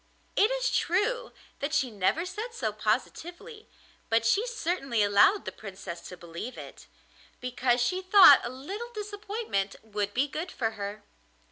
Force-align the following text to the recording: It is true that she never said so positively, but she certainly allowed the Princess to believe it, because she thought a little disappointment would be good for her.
It 0.35 0.49
is 0.49 0.71
true 0.75 1.31
that 1.59 1.75
she 1.75 1.91
never 1.91 2.25
said 2.25 2.55
so 2.55 2.71
positively, 2.73 3.67
but 4.09 4.25
she 4.25 4.47
certainly 4.47 5.03
allowed 5.03 5.45
the 5.45 5.51
Princess 5.51 6.01
to 6.09 6.17
believe 6.17 6.57
it, 6.57 6.87
because 7.39 7.79
she 7.79 8.01
thought 8.01 8.41
a 8.43 8.49
little 8.49 8.91
disappointment 8.95 9.75
would 9.83 10.15
be 10.15 10.27
good 10.27 10.51
for 10.51 10.71
her. 10.71 11.03